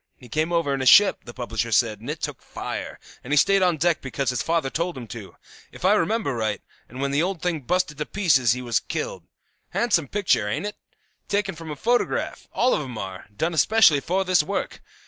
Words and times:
He 0.17 0.29
came 0.29 0.51
over 0.51 0.73
in 0.73 0.81
a 0.81 0.85
ship, 0.87 1.25
the 1.25 1.31
publisher 1.35 1.71
said, 1.71 1.99
and 1.99 2.09
it 2.09 2.21
took 2.23 2.41
fire, 2.41 2.99
and 3.23 3.31
he 3.31 3.37
stayed 3.37 3.61
on 3.61 3.77
deck 3.77 4.01
because 4.01 4.31
his 4.31 4.41
father 4.41 4.71
told 4.71 4.97
him 4.97 5.05
to, 5.09 5.35
if 5.71 5.85
I 5.85 5.93
remember 5.93 6.33
right, 6.33 6.59
and 6.89 6.99
when 6.99 7.11
the 7.11 7.21
old 7.21 7.43
thing 7.43 7.59
busted 7.61 7.99
to 7.99 8.05
pieces 8.07 8.53
he 8.53 8.63
was 8.63 8.79
killed. 8.79 9.27
Handsome 9.69 10.07
picture, 10.07 10.49
ain't 10.49 10.65
it? 10.65 10.75
Taken 11.27 11.53
from 11.53 11.69
a 11.69 11.75
photograph; 11.75 12.47
all 12.51 12.73
of 12.73 12.81
'em 12.81 12.97
are; 12.97 13.27
done 13.37 13.53
especially 13.53 13.99
for 13.99 14.25
this 14.25 14.41
work. 14.41 14.81